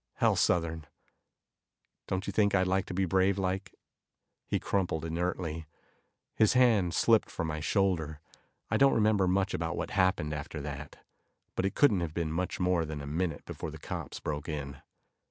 [0.15, 0.87] Hell, Southern,
[2.07, 3.75] don't you think I'd like to be brave like"
[4.49, 5.67] He crumpled inertly,
[6.33, 8.19] his hand slipping from my shoulder.
[8.71, 11.05] I don't remember much about what happened after that,
[11.55, 14.81] but it couldn't have been much more than a minute before the cops broke in.